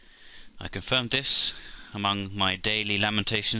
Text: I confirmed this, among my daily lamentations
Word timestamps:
I 0.59 0.67
confirmed 0.67 1.11
this, 1.11 1.53
among 1.93 2.35
my 2.35 2.55
daily 2.55 2.97
lamentations 2.97 3.49